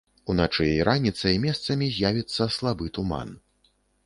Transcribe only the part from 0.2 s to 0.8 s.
Уначы і